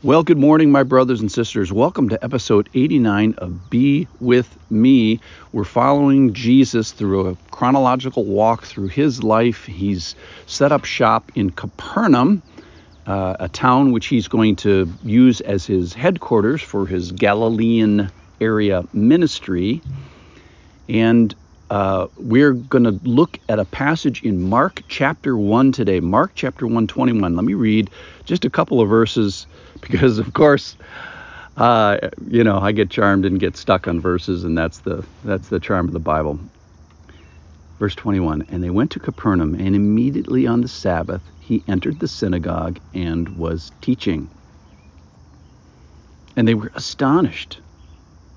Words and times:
Well, 0.00 0.22
good 0.22 0.38
morning, 0.38 0.70
my 0.70 0.84
brothers 0.84 1.20
and 1.20 1.32
sisters. 1.32 1.72
Welcome 1.72 2.10
to 2.10 2.24
episode 2.24 2.68
89 2.72 3.34
of 3.38 3.68
Be 3.68 4.06
With 4.20 4.56
Me. 4.70 5.18
We're 5.50 5.64
following 5.64 6.34
Jesus 6.34 6.92
through 6.92 7.30
a 7.30 7.36
chronological 7.50 8.24
walk 8.24 8.62
through 8.62 8.86
his 8.86 9.24
life. 9.24 9.64
He's 9.64 10.14
set 10.46 10.70
up 10.70 10.84
shop 10.84 11.32
in 11.34 11.50
Capernaum, 11.50 12.44
uh, 13.08 13.38
a 13.40 13.48
town 13.48 13.90
which 13.90 14.06
he's 14.06 14.28
going 14.28 14.54
to 14.56 14.88
use 15.02 15.40
as 15.40 15.66
his 15.66 15.94
headquarters 15.94 16.62
for 16.62 16.86
his 16.86 17.10
Galilean 17.10 18.12
area 18.40 18.84
ministry. 18.92 19.82
And 20.88 21.34
uh, 21.70 22.06
we're 22.16 22.54
going 22.54 22.84
to 22.84 22.98
look 23.02 23.38
at 23.48 23.58
a 23.58 23.64
passage 23.64 24.22
in 24.22 24.42
Mark 24.48 24.82
chapter 24.88 25.36
1 25.36 25.72
today. 25.72 26.00
Mark 26.00 26.32
chapter 26.34 26.66
1, 26.66 26.86
21. 26.86 27.36
Let 27.36 27.44
me 27.44 27.54
read 27.54 27.90
just 28.24 28.44
a 28.44 28.50
couple 28.50 28.80
of 28.80 28.88
verses 28.88 29.46
because 29.80 30.18
of 30.18 30.32
course 30.32 30.76
uh, 31.58 31.98
you 32.28 32.44
know 32.44 32.58
I 32.58 32.72
get 32.72 32.88
charmed 32.88 33.24
and 33.26 33.38
get 33.38 33.56
stuck 33.56 33.88
on 33.88 34.00
verses, 34.00 34.44
and 34.44 34.56
that's 34.56 34.78
the 34.78 35.04
that's 35.24 35.48
the 35.48 35.60
charm 35.60 35.86
of 35.86 35.92
the 35.92 35.98
Bible. 35.98 36.38
Verse 37.78 37.94
21 37.96 38.46
And 38.48 38.62
they 38.62 38.70
went 38.70 38.92
to 38.92 39.00
Capernaum, 39.00 39.54
and 39.54 39.74
immediately 39.74 40.46
on 40.46 40.60
the 40.60 40.68
Sabbath 40.68 41.22
he 41.40 41.64
entered 41.66 41.98
the 41.98 42.08
synagogue 42.08 42.78
and 42.94 43.36
was 43.36 43.72
teaching. 43.80 44.30
And 46.36 46.46
they 46.46 46.54
were 46.54 46.70
astonished 46.74 47.60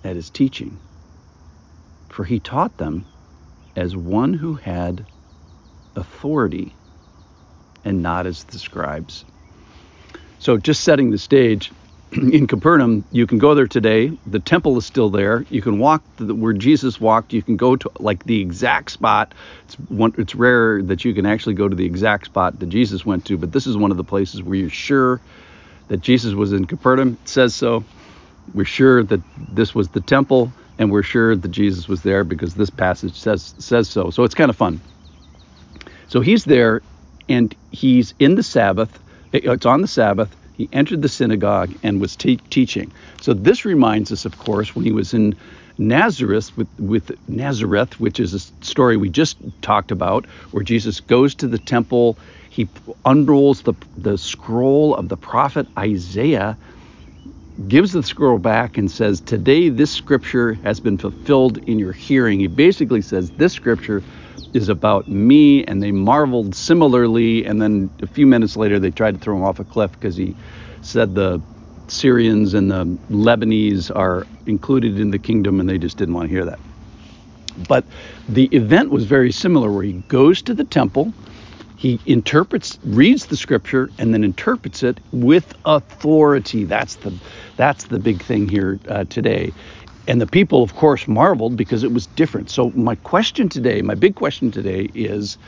at 0.04 0.16
his 0.16 0.32
teaching, 0.32 0.80
for 2.10 2.24
he 2.24 2.40
taught 2.40 2.78
them 2.78 3.06
as 3.76 3.96
one 3.96 4.34
who 4.34 4.56
had 4.56 5.06
authority 5.96 6.74
and 7.84 8.02
not 8.02 8.26
as 8.26 8.44
the 8.46 8.60
scribes. 8.60 9.26
So 10.40 10.58
just 10.58 10.84
setting 10.84 11.12
the 11.12 11.18
stage, 11.18 11.72
in 12.12 12.48
Capernaum, 12.48 13.06
you 13.12 13.26
can 13.26 13.38
go 13.38 13.56
there 13.56 13.68
today. 13.68 14.12
The 14.26 14.40
temple 14.40 14.78
is 14.78 14.86
still 14.86 15.10
there. 15.10 15.46
You 15.50 15.62
can 15.62 15.80
walk 15.80 16.04
the, 16.18 16.36
where 16.36 16.54
Jesus 16.54 17.00
walked. 17.00 17.32
You 17.32 17.42
can 17.42 17.56
go 17.56 17.76
to 17.76 17.90
like 18.00 18.26
the 18.26 18.42
exact 18.42 18.92
spot. 18.92 19.34
It's 19.66 19.76
one, 19.76 20.14
it's 20.18 20.36
rare 20.36 20.82
that 20.84 21.06
you 21.06 21.14
can 21.14 21.26
actually 21.26 21.56
go 21.56 21.70
to 21.70 21.76
the 21.76 21.86
exact 21.86 22.26
spot 22.26 22.60
that 22.60 22.68
Jesus 22.68 23.06
went 23.06 23.26
to, 23.26 23.38
but 23.38 23.52
this 23.52 23.66
is 23.66 23.78
one 23.78 23.92
of 23.92 23.98
the 23.98 24.04
places 24.04 24.44
where 24.44 24.56
you're 24.56 24.70
sure 24.70 25.22
that 25.88 26.02
Jesus 26.02 26.34
was 26.34 26.52
in 26.52 26.66
Capernaum. 26.66 27.18
It 27.22 27.30
says 27.30 27.56
so. 27.56 27.84
We're 28.54 28.66
sure 28.66 29.04
that 29.04 29.22
this 29.54 29.74
was 29.74 29.90
the 29.90 30.02
temple, 30.02 30.52
and 30.82 30.92
we're 30.92 31.04
sure 31.04 31.36
that 31.36 31.50
Jesus 31.50 31.88
was 31.88 32.02
there 32.02 32.26
because 32.26 32.56
this 32.56 32.72
passage 32.72 33.16
says 33.18 33.54
says 33.60 33.88
so. 33.88 34.10
So 34.10 34.24
it's 34.24 34.36
kind 34.36 34.50
of 34.50 34.58
fun. 34.58 34.82
So 36.08 36.22
he's 36.22 36.46
there, 36.46 36.82
and 37.30 37.56
he's 37.72 38.16
in 38.20 38.36
the 38.36 38.44
Sabbath 38.44 39.00
it's 39.34 39.66
on 39.66 39.82
the 39.82 39.88
Sabbath. 39.88 40.36
He 40.54 40.70
entered 40.74 41.02
the 41.02 41.10
synagogue 41.10 41.74
and 41.84 42.02
was 42.02 42.16
te- 42.16 42.42
teaching. 42.50 42.92
So 43.22 43.34
this 43.34 43.66
reminds 43.66 44.12
us, 44.12 44.26
of 44.26 44.38
course, 44.38 44.76
when 44.76 44.86
he 44.86 44.92
was 44.92 45.14
in 45.14 45.36
Nazareth 45.78 46.56
with, 46.58 46.68
with 46.80 47.12
Nazareth, 47.28 48.00
which 48.00 48.20
is 48.20 48.34
a 48.34 48.40
story 48.66 48.98
we 48.98 49.10
just 49.10 49.38
talked 49.62 49.92
about, 49.92 50.28
where 50.52 50.64
Jesus 50.64 51.00
goes 51.00 51.34
to 51.36 51.48
the 51.48 51.60
temple, 51.60 52.20
he 52.50 52.70
unrolls 53.06 53.64
the, 53.64 53.74
the 53.98 54.18
scroll 54.18 54.96
of 54.96 55.10
the 55.10 55.18
prophet 55.18 55.68
Isaiah, 55.80 56.58
gives 57.68 57.92
the 57.92 58.04
scroll 58.04 58.38
back, 58.38 58.78
and 58.78 58.90
says, 58.90 59.22
Today 59.22 59.70
this 59.70 59.92
scripture 59.92 60.54
has 60.54 60.80
been 60.80 60.98
fulfilled 60.98 61.58
in 61.70 61.80
your 61.80 61.92
hearing. 61.92 62.40
He 62.40 62.48
basically 62.48 63.02
says, 63.02 63.32
This 63.32 63.54
scripture 63.54 64.04
is 64.54 64.70
about 64.70 65.08
me, 65.08 65.64
and 65.66 65.82
they 65.82 65.92
marveled 65.92 66.56
similarly. 66.56 67.46
And 67.46 67.62
then 67.62 67.90
a 68.02 68.08
few 68.08 68.28
minutes 68.28 68.58
later, 68.58 68.80
they 68.80 68.92
tried 68.92 69.16
to 69.16 69.20
throw 69.20 69.36
him 69.36 69.44
off 69.44 69.60
a 69.60 69.64
cliff 69.64 69.92
because 69.94 70.16
he 70.16 70.36
said 70.82 71.16
the 71.16 71.42
Syrians 71.88 72.54
and 72.54 72.72
the 72.72 72.86
Lebanese 73.10 73.94
are 73.96 74.26
included 74.46 75.00
in 75.00 75.12
the 75.12 75.20
kingdom, 75.20 75.60
and 75.60 75.70
they 75.70 75.78
just 75.78 75.98
didn't 75.98 76.14
want 76.14 76.30
to 76.30 76.34
hear 76.34 76.46
that. 76.46 76.60
But 77.68 77.86
the 78.30 78.46
event 78.46 78.92
was 78.92 79.06
very 79.06 79.32
similar, 79.32 79.72
where 79.72 79.84
he 79.84 79.94
goes 79.94 80.42
to 80.44 80.54
the 80.54 80.64
temple, 80.64 81.14
he 81.82 82.00
interprets, 82.06 82.78
reads 82.84 83.26
the 83.26 83.36
scripture, 83.36 83.90
and 83.98 84.14
then 84.14 84.24
interprets 84.24 84.84
it 84.84 85.00
with 85.12 85.56
authority. 85.66 86.64
That's 86.64 86.98
the 86.98 87.12
that's 87.58 87.86
the 87.86 87.98
big 87.98 88.22
thing 88.22 88.48
here 88.48 88.80
uh, 88.88 89.06
today. 89.06 89.52
And 90.08 90.22
the 90.22 90.28
people, 90.28 90.62
of 90.62 90.76
course, 90.76 91.08
marveled 91.08 91.58
because 91.58 91.84
it 91.84 91.92
was 91.92 92.06
different. 92.06 92.52
So, 92.52 92.70
my 92.76 92.94
question 92.94 93.50
today, 93.50 93.82
my 93.82 93.96
big 93.96 94.14
question 94.14 94.52
today 94.52 94.92
is 94.94 95.40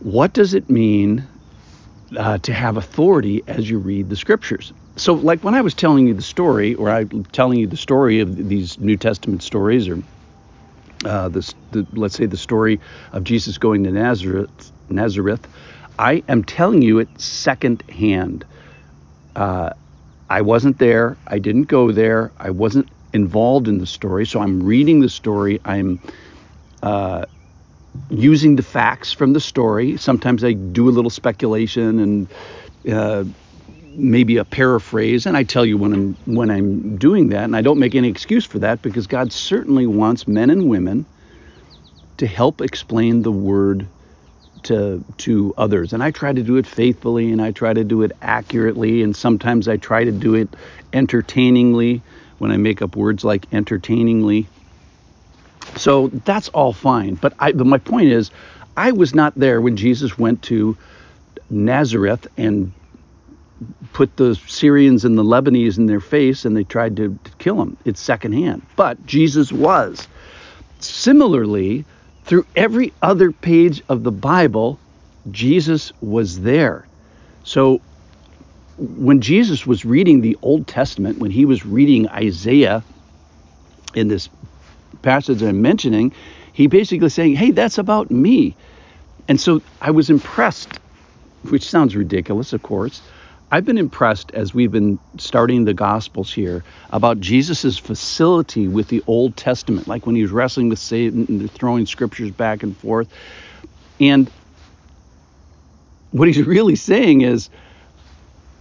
what 0.00 0.34
does 0.34 0.52
it 0.52 0.68
mean 0.68 1.26
uh, 2.18 2.36
to 2.36 2.52
have 2.52 2.76
authority 2.76 3.42
as 3.46 3.70
you 3.70 3.78
read 3.78 4.10
the 4.10 4.16
scriptures? 4.16 4.74
So, 4.96 5.14
like 5.14 5.42
when 5.42 5.54
I 5.54 5.62
was 5.62 5.72
telling 5.72 6.06
you 6.06 6.12
the 6.12 6.20
story, 6.20 6.74
or 6.74 6.90
I'm 6.90 7.24
telling 7.32 7.58
you 7.58 7.66
the 7.66 7.78
story 7.78 8.20
of 8.20 8.50
these 8.50 8.78
New 8.78 8.98
Testament 8.98 9.42
stories, 9.42 9.88
or 9.88 10.02
uh, 11.06 11.30
this, 11.30 11.54
the, 11.70 11.86
let's 11.94 12.16
say 12.16 12.26
the 12.26 12.36
story 12.36 12.80
of 13.12 13.24
Jesus 13.24 13.56
going 13.56 13.82
to 13.84 13.90
Nazareth, 13.90 14.72
Nazareth, 14.88 15.46
I 15.98 16.22
am 16.28 16.44
telling 16.44 16.82
you 16.82 16.98
it 16.98 17.08
secondhand. 17.20 18.44
Uh, 19.34 19.70
I 20.28 20.42
wasn't 20.42 20.78
there. 20.78 21.16
I 21.26 21.38
didn't 21.38 21.64
go 21.64 21.92
there. 21.92 22.32
I 22.38 22.50
wasn't 22.50 22.88
involved 23.12 23.68
in 23.68 23.78
the 23.78 23.86
story. 23.86 24.26
So 24.26 24.40
I'm 24.40 24.62
reading 24.62 25.00
the 25.00 25.08
story. 25.08 25.60
I'm 25.64 26.00
uh, 26.82 27.24
using 28.10 28.56
the 28.56 28.62
facts 28.62 29.12
from 29.12 29.32
the 29.32 29.40
story. 29.40 29.96
Sometimes 29.96 30.44
I 30.44 30.52
do 30.52 30.88
a 30.88 30.90
little 30.90 31.10
speculation 31.10 31.98
and 32.00 32.28
uh, 32.92 33.24
maybe 33.96 34.36
a 34.36 34.44
paraphrase, 34.44 35.26
and 35.26 35.36
I 35.36 35.42
tell 35.42 35.64
you 35.64 35.76
when 35.78 35.92
I'm 35.92 36.16
when 36.26 36.50
I'm 36.50 36.96
doing 36.96 37.28
that, 37.30 37.44
and 37.44 37.56
I 37.56 37.62
don't 37.62 37.78
make 37.78 37.94
any 37.94 38.08
excuse 38.08 38.44
for 38.44 38.58
that 38.60 38.82
because 38.82 39.06
God 39.06 39.32
certainly 39.32 39.86
wants 39.86 40.28
men 40.28 40.50
and 40.50 40.68
women 40.68 41.06
to 42.18 42.26
help 42.26 42.60
explain 42.60 43.22
the 43.22 43.32
word 43.32 43.86
to 44.64 45.04
to 45.18 45.54
others 45.56 45.92
and 45.92 46.02
I 46.02 46.10
try 46.10 46.32
to 46.32 46.42
do 46.42 46.56
it 46.56 46.66
faithfully 46.66 47.30
and 47.32 47.40
I 47.40 47.52
try 47.52 47.72
to 47.72 47.84
do 47.84 48.02
it 48.02 48.12
accurately 48.22 49.02
and 49.02 49.14
sometimes 49.14 49.68
I 49.68 49.76
try 49.76 50.04
to 50.04 50.12
do 50.12 50.34
it 50.34 50.48
entertainingly 50.92 52.02
when 52.38 52.50
I 52.50 52.56
make 52.56 52.82
up 52.82 52.96
words 52.96 53.24
like 53.24 53.46
entertainingly. 53.52 54.46
So 55.76 56.08
that's 56.08 56.48
all 56.48 56.72
fine. 56.72 57.14
But, 57.14 57.34
I, 57.38 57.52
my 57.52 57.78
point 57.78 58.08
is, 58.08 58.30
I 58.76 58.92
was 58.92 59.14
not 59.14 59.34
there 59.36 59.60
when 59.60 59.76
Jesus 59.76 60.18
went 60.18 60.42
to 60.42 60.76
Nazareth 61.50 62.26
and 62.36 62.72
put 63.92 64.16
the 64.16 64.34
Syrians 64.34 65.04
and 65.04 65.16
the 65.16 65.24
Lebanese 65.24 65.78
in 65.78 65.86
their 65.86 66.00
face 66.00 66.44
and 66.44 66.56
they 66.56 66.64
tried 66.64 66.96
to, 66.96 67.18
to 67.24 67.30
kill 67.38 67.60
him. 67.60 67.76
It's 67.84 68.00
secondhand. 68.00 68.62
But 68.76 69.04
Jesus 69.06 69.52
was. 69.52 70.06
Similarly, 70.78 71.84
through 72.26 72.44
every 72.56 72.92
other 73.02 73.32
page 73.32 73.82
of 73.88 74.04
the 74.04 74.12
Bible, 74.12 74.80
Jesus 75.30 75.92
was 76.00 76.40
there. 76.40 76.86
So 77.44 77.80
when 78.78 79.20
Jesus 79.20 79.66
was 79.66 79.84
reading 79.84 80.20
the 80.20 80.36
Old 80.42 80.66
Testament, 80.66 81.18
when 81.18 81.30
he 81.30 81.44
was 81.44 81.64
reading 81.64 82.08
Isaiah 82.08 82.84
in 83.94 84.08
this 84.08 84.28
passage 85.02 85.42
I'm 85.42 85.62
mentioning, 85.62 86.12
he 86.52 86.66
basically 86.66 87.08
saying, 87.08 87.36
"Hey, 87.36 87.52
that's 87.52 87.78
about 87.78 88.10
me." 88.10 88.56
And 89.28 89.40
so 89.40 89.62
I 89.80 89.92
was 89.92 90.10
impressed, 90.10 90.80
which 91.48 91.68
sounds 91.68 91.96
ridiculous, 91.96 92.52
of 92.52 92.62
course. 92.62 93.02
I've 93.50 93.64
been 93.64 93.78
impressed 93.78 94.32
as 94.32 94.52
we've 94.52 94.72
been 94.72 94.98
starting 95.18 95.64
the 95.64 95.74
Gospels 95.74 96.32
here 96.32 96.64
about 96.90 97.20
Jesus' 97.20 97.78
facility 97.78 98.66
with 98.66 98.88
the 98.88 99.04
Old 99.06 99.36
Testament, 99.36 99.86
like 99.86 100.04
when 100.04 100.16
he 100.16 100.22
was 100.22 100.32
wrestling 100.32 100.68
with 100.68 100.80
Satan 100.80 101.26
and 101.28 101.50
throwing 101.52 101.86
scriptures 101.86 102.32
back 102.32 102.64
and 102.64 102.76
forth. 102.76 103.08
And 104.00 104.28
what 106.10 106.26
he's 106.26 106.42
really 106.46 106.74
saying 106.74 107.20
is, 107.20 107.48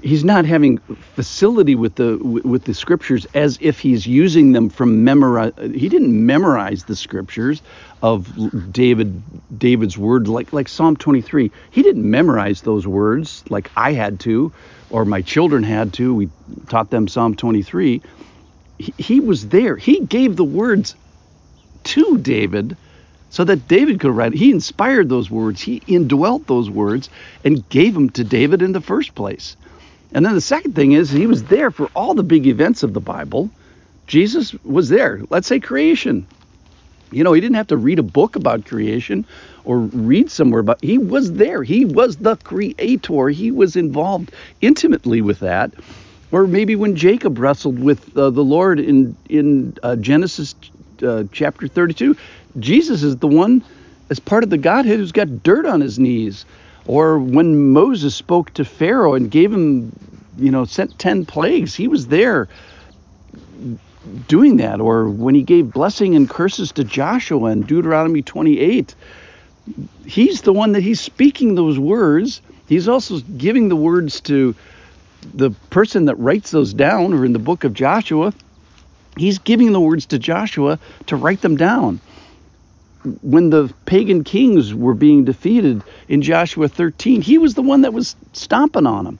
he's 0.01 0.23
not 0.23 0.45
having 0.45 0.77
facility 1.15 1.75
with 1.75 1.95
the 1.95 2.17
with 2.17 2.65
the 2.65 2.73
scriptures 2.73 3.25
as 3.33 3.57
if 3.61 3.79
he's 3.79 4.05
using 4.05 4.51
them 4.51 4.69
from 4.69 5.03
memorize 5.03 5.53
he 5.73 5.89
didn't 5.89 6.25
memorize 6.25 6.83
the 6.83 6.95
scriptures 6.95 7.61
of 8.01 8.71
David 8.71 9.21
David's 9.57 9.97
word 9.97 10.27
like 10.27 10.53
like 10.53 10.67
Psalm 10.67 10.95
23 10.95 11.51
he 11.71 11.81
didn't 11.81 12.09
memorize 12.09 12.61
those 12.61 12.85
words 12.85 13.43
like 13.49 13.71
I 13.75 13.93
had 13.93 14.19
to 14.21 14.51
or 14.89 15.05
my 15.05 15.21
children 15.21 15.63
had 15.63 15.93
to 15.93 16.13
we 16.13 16.29
taught 16.69 16.89
them 16.89 17.07
Psalm 17.07 17.35
23 17.35 18.01
he, 18.77 18.93
he 18.97 19.19
was 19.19 19.47
there 19.49 19.75
he 19.75 20.01
gave 20.01 20.35
the 20.35 20.43
words 20.43 20.95
to 21.85 22.17
David 22.17 22.77
so 23.29 23.43
that 23.43 23.67
David 23.67 23.99
could 23.99 24.11
write. 24.11 24.33
He 24.33 24.49
inspired 24.49 25.09
those 25.09 25.29
words. 25.29 25.61
He 25.61 25.81
indwelt 25.87 26.47
those 26.47 26.69
words 26.69 27.09
and 27.43 27.67
gave 27.67 27.93
them 27.93 28.09
to 28.11 28.23
David 28.23 28.61
in 28.61 28.71
the 28.71 28.79
first 28.79 29.13
place. 29.13 29.57
And 30.15 30.25
then 30.25 30.33
the 30.33 30.39
second 30.39 30.75
thing 30.75 30.93
is 30.93 31.11
he 31.11 31.27
was 31.27 31.43
there 31.43 31.69
for 31.69 31.89
all 31.93 32.13
the 32.13 32.23
big 32.23 32.47
events 32.47 32.83
of 32.83 32.93
the 32.93 33.01
Bible. 33.01 33.49
Jesus 34.07 34.53
was 34.63 34.87
there. 34.87 35.21
Let's 35.29 35.45
say 35.45 35.59
creation. 35.59 36.25
You 37.11 37.25
know, 37.25 37.33
he 37.33 37.41
didn't 37.41 37.57
have 37.57 37.67
to 37.67 37.77
read 37.77 37.99
a 37.99 38.03
book 38.03 38.37
about 38.37 38.65
creation 38.65 39.25
or 39.65 39.79
read 39.79 40.31
somewhere 40.31 40.61
about 40.61 40.81
he 40.81 40.97
was 40.97 41.33
there. 41.33 41.63
He 41.63 41.83
was 41.83 42.15
the 42.15 42.37
creator. 42.37 43.27
He 43.27 43.51
was 43.51 43.75
involved 43.75 44.31
intimately 44.61 45.19
with 45.19 45.41
that. 45.41 45.73
Or 46.31 46.47
maybe 46.47 46.77
when 46.77 46.95
Jacob 46.95 47.37
wrestled 47.37 47.77
with 47.77 48.17
uh, 48.17 48.29
the 48.29 48.43
Lord 48.43 48.79
in 48.79 49.17
in 49.27 49.77
uh, 49.83 49.97
Genesis 49.97 50.55
uh, 51.03 51.25
chapter 51.33 51.67
32, 51.67 52.15
Jesus 52.59 53.03
is 53.03 53.17
the 53.17 53.27
one 53.27 53.65
as 54.09 54.19
part 54.19 54.45
of 54.45 54.49
the 54.49 54.57
Godhead 54.57 54.97
who's 54.97 55.11
got 55.11 55.43
dirt 55.43 55.65
on 55.65 55.81
his 55.81 55.99
knees. 55.99 56.45
Or 56.87 57.17
when 57.17 57.71
Moses 57.71 58.15
spoke 58.15 58.53
to 58.55 58.65
Pharaoh 58.65 59.15
and 59.15 59.31
gave 59.31 59.51
him, 59.51 59.91
you 60.37 60.51
know, 60.51 60.65
sent 60.65 60.97
10 60.99 61.25
plagues, 61.25 61.75
he 61.75 61.87
was 61.87 62.07
there 62.07 62.47
doing 64.27 64.57
that. 64.57 64.79
Or 64.79 65.09
when 65.09 65.33
he 65.33 65.41
gave 65.41 65.71
blessing 65.71 66.15
and 66.15 66.29
curses 66.29 66.71
to 66.73 66.83
Joshua 66.83 67.49
in 67.51 67.61
Deuteronomy 67.61 68.21
28, 68.21 68.93
he's 70.05 70.41
the 70.41 70.53
one 70.53 70.73
that 70.73 70.83
he's 70.83 71.01
speaking 71.01 71.55
those 71.55 71.79
words. 71.79 72.41
He's 72.67 72.87
also 72.87 73.19
giving 73.19 73.69
the 73.69 73.75
words 73.75 74.21
to 74.21 74.53
the 75.33 75.51
person 75.71 76.05
that 76.05 76.15
writes 76.15 76.51
those 76.51 76.73
down, 76.73 77.13
or 77.13 77.25
in 77.25 77.33
the 77.33 77.39
book 77.39 77.63
of 77.63 77.73
Joshua, 77.73 78.31
he's 79.17 79.39
giving 79.39 79.71
the 79.71 79.79
words 79.79 80.05
to 80.07 80.19
Joshua 80.19 80.77
to 81.07 81.15
write 81.15 81.41
them 81.41 81.57
down 81.57 81.99
when 83.21 83.49
the 83.49 83.73
pagan 83.85 84.23
kings 84.23 84.73
were 84.73 84.93
being 84.93 85.25
defeated 85.25 85.83
in 86.07 86.21
Joshua 86.21 86.67
13, 86.67 87.21
he 87.21 87.37
was 87.37 87.53
the 87.53 87.61
one 87.61 87.81
that 87.81 87.93
was 87.93 88.15
stomping 88.33 88.85
on 88.87 89.05
them. 89.05 89.19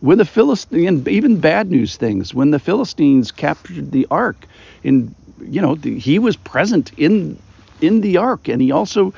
When 0.00 0.18
the 0.18 0.24
Philistines, 0.24 1.06
even 1.06 1.38
bad 1.38 1.70
news 1.70 1.96
things, 1.96 2.34
when 2.34 2.50
the 2.50 2.58
Philistines 2.58 3.30
captured 3.30 3.92
the 3.92 4.06
ark, 4.10 4.46
in 4.82 5.14
you 5.40 5.60
know, 5.60 5.74
the, 5.74 5.98
he 5.98 6.18
was 6.18 6.36
present 6.36 6.92
in 6.96 7.38
in 7.80 8.00
the 8.00 8.16
ark, 8.16 8.48
and 8.48 8.60
he 8.60 8.72
also 8.72 9.12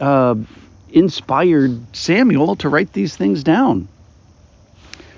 uh, 0.00 0.34
inspired 0.90 1.96
Samuel 1.96 2.56
to 2.56 2.68
write 2.68 2.92
these 2.92 3.16
things 3.16 3.42
down. 3.42 3.88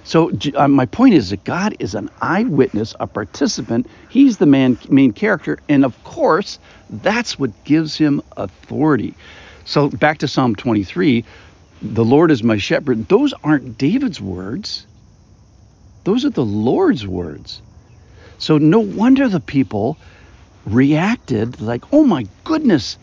So 0.05 0.31
uh, 0.55 0.69
my 0.69 0.85
point 0.85 1.15
is 1.15 1.31
that 1.31 1.45
God 1.45 1.77
is 1.79 1.95
an 1.95 2.11
eyewitness, 2.21 2.95
a 3.01 3.07
participant. 3.07 3.87
He's 4.11 4.37
the 4.37 4.47
man, 4.47 4.79
main 4.91 5.13
character, 5.13 5.59
and 5.69 5.85
of 5.85 6.03
course, 6.05 6.59
that's 6.91 7.39
what 7.39 7.65
gives 7.65 7.97
him 7.97 8.23
authority. 8.37 9.15
So 9.65 9.89
back 9.89 10.19
to 10.19 10.29
Psalm 10.29 10.55
23, 10.55 11.25
the 11.81 12.05
Lord 12.05 12.31
is 12.31 12.43
my 12.43 12.59
shepherd. 12.59 13.09
Those 13.09 13.33
aren't 13.43 13.79
David's 13.79 14.21
words. 14.21 14.87
Those 16.05 16.27
are 16.27 16.31
the 16.31 16.45
Lord's 16.45 17.07
words. 17.07 17.63
So 18.37 18.59
no 18.59 18.81
wonder 18.81 19.27
the 19.27 19.41
people 19.41 19.97
reacted 20.67 21.63
like, 21.63 21.83
"Oh 21.93 22.05
my 22.05 22.27
goodness, 22.45 22.99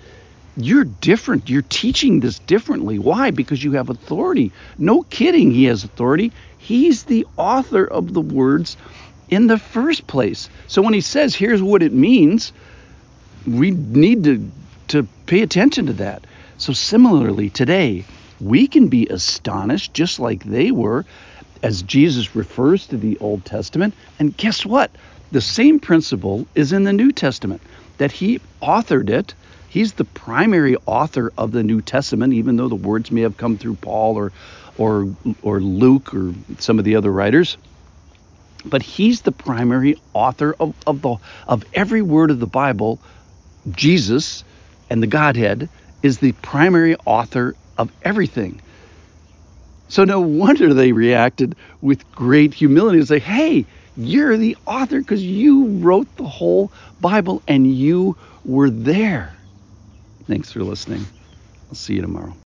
you're 0.58 0.84
different. 0.84 1.50
You're 1.50 1.62
teaching 1.62 2.20
this 2.20 2.40
differently. 2.40 3.00
Why? 3.00 3.32
Because 3.32 3.64
you 3.64 3.74
have 3.74 3.90
authority. 3.90 4.52
No 4.78 5.04
kidding, 5.04 5.52
he 5.52 5.66
has 5.66 5.84
authority. 5.84 6.32
He's 6.58 7.04
the 7.04 7.26
author 7.38 7.86
of 7.86 8.14
the 8.14 8.22
words 8.22 8.78
in 9.30 9.48
the 9.48 9.58
first 9.58 10.08
place. 10.08 10.50
So 10.68 10.82
when 10.82 10.94
he 10.94 11.02
says, 11.02 11.34
here's 11.34 11.62
what 11.62 11.82
it 11.82 11.94
means, 11.94 12.52
we 13.48 13.72
need 13.72 14.26
to, 14.26 14.52
to 14.90 15.08
pay 15.26 15.42
attention 15.42 15.88
to 15.88 15.94
that. 15.94 16.26
So 16.58 16.74
similarly, 16.74 17.50
today, 17.50 18.06
we 18.40 18.68
can 18.68 18.88
be 18.88 19.08
astonished 19.08 19.94
just 19.94 20.20
like 20.20 20.44
they 20.44 20.72
were 20.72 21.06
as 21.64 21.82
Jesus 21.82 22.36
refers 22.36 22.88
to 22.88 22.98
the 22.98 23.18
Old 23.20 23.46
Testament. 23.46 23.94
And 24.20 24.36
guess 24.36 24.66
what? 24.66 24.92
The 25.32 25.42
same 25.42 25.80
principle 25.80 26.46
is 26.56 26.74
in 26.74 26.84
the 26.84 26.94
New 26.94 27.12
Testament 27.12 27.62
that 27.98 28.12
he 28.12 28.42
authored 28.62 29.10
it 29.10 29.34
He's 29.72 29.94
the 29.94 30.04
primary 30.04 30.76
author 30.86 31.32
of 31.38 31.54
the 31.54 31.64
New 31.64 31.80
Testament, 31.80 32.34
even 32.34 32.58
though 32.58 32.68
the 32.68 32.76
words 32.76 33.10
may 33.10 33.22
have 33.22 33.38
come 33.38 33.58
through 33.58 33.76
Paul 33.76 34.18
or, 34.18 34.34
or, 34.78 35.08
or 35.42 35.62
Luke 35.62 36.14
or 36.14 36.34
some 36.60 36.78
of 36.78 36.84
the 36.84 36.98
other 36.98 37.10
writers. 37.10 37.56
But 38.66 38.82
he's 38.82 39.22
the 39.22 39.32
primary 39.32 39.96
author 40.14 40.58
of, 40.60 40.76
of, 40.86 41.02
the, 41.02 41.16
of 41.48 41.64
every 41.74 42.02
word 42.02 42.32
of 42.32 42.42
the 42.42 42.48
Bible. 42.48 43.00
Jesus 43.72 44.44
and 44.90 45.02
the 45.02 45.08
Godhead 45.08 45.70
is 46.04 46.18
the 46.18 46.34
primary 46.34 46.98
author 47.06 47.56
of 47.78 47.94
everything. 48.04 48.60
So 49.88 50.04
no 50.04 50.20
wonder 50.20 50.74
they 50.74 50.92
reacted 50.92 51.56
with 51.82 52.12
great 52.12 52.54
humility 52.54 53.00
and 53.00 53.08
say, 53.08 53.20
hey, 53.20 53.66
you're 53.96 54.36
the 54.36 54.58
author 54.66 55.00
because 55.00 55.24
you 55.24 55.68
wrote 55.68 56.14
the 56.18 56.28
whole 56.28 56.74
Bible 57.00 57.42
and 57.48 57.74
you 57.74 58.18
were 58.44 58.70
there. 58.70 59.34
Thanks 60.28 60.52
for 60.52 60.64
listening. 60.64 61.12
I'll 61.70 61.76
see 61.76 61.96
you 61.96 62.02
tomorrow. 62.02 62.36